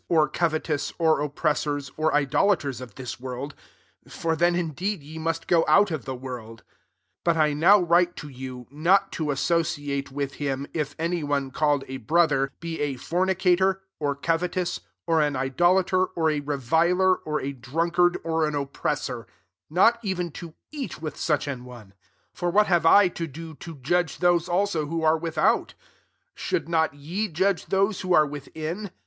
9,77 0.09 0.33
covetous, 0.33 0.93
or 0.97 1.19
oppressors, 1.21 1.91
or 1.95 2.11
idol 2.15 2.47
aters, 2.49 2.81
of 2.81 2.95
this 2.95 3.19
world: 3.19 3.53
for 4.07 4.35
then 4.35 4.55
indeed 4.55 5.03
ye 5.03 5.19
must 5.19 5.45
go 5.47 5.63
out 5.67 5.91
of 5.91 6.05
the 6.05 6.15
world: 6.15 6.63
1 7.23 7.35
1 7.37 7.37
but 7.37 7.37
I 7.37 7.53
now 7.53 7.79
write 7.79 8.15
to 8.15 8.27
you, 8.27 8.65
not 8.71 9.11
to 9.11 9.29
associate 9.29 10.11
with 10.11 10.37
A£m, 10.39 10.65
if 10.73 10.95
any 10.97 11.23
one, 11.23 11.51
called 11.51 11.83
a 11.87 11.97
brother, 11.97 12.49
be 12.59 12.79
a 12.79 12.95
fornicator, 12.95 13.83
or 13.99 14.15
covetous, 14.15 14.79
or 15.05 15.21
an 15.21 15.35
idolater, 15.35 16.05
or 16.05 16.31
a 16.31 16.39
re 16.39 16.57
viler, 16.57 17.17
or 17.23 17.39
a 17.39 17.51
drunkard, 17.51 18.17
or 18.23 18.47
an 18.47 18.55
oppressor; 18.55 19.27
not 19.69 19.99
even 20.01 20.31
to 20.31 20.55
eat 20.71 20.99
with 20.99 21.15
such 21.15 21.47
an 21.47 21.63
one. 21.63 21.93
12 22.33 22.33
For 22.33 22.49
what 22.49 22.65
have 22.65 22.87
I 22.87 23.07
to 23.09 23.27
do 23.27 23.53
to 23.53 23.75
jadge 23.75 24.17
those 24.17 24.45
[fl/»o] 24.49 24.87
who 24.87 25.03
are 25.03 25.15
without? 25.19 25.75
Should 26.33 26.67
not 26.67 26.95
ye 26.95 27.27
judge 27.27 27.67
those 27.67 28.01
who 28.01 28.15
are 28.15 28.25
within 28.25 28.89